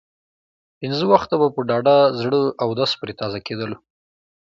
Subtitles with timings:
[0.79, 3.77] پنځه وخته به په ډاډه زړه اودس پرې تازه کېدلو.